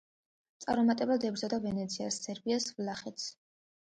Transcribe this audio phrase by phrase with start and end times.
[0.63, 3.29] წარუმატებლად ებრძოდა ვენეციას, სერბიას, ვლახეთს.